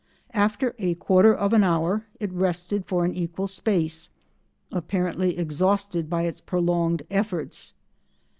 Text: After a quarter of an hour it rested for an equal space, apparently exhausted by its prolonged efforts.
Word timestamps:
After 0.33 0.73
a 0.79 0.95
quarter 0.95 1.31
of 1.31 1.53
an 1.53 1.63
hour 1.63 2.07
it 2.19 2.33
rested 2.33 2.87
for 2.87 3.05
an 3.05 3.13
equal 3.13 3.45
space, 3.45 4.09
apparently 4.71 5.37
exhausted 5.37 6.09
by 6.09 6.23
its 6.23 6.41
prolonged 6.41 7.03
efforts. 7.11 7.75